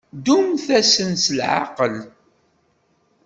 [0.17, 1.95] Ddumt-asen s leɛqel.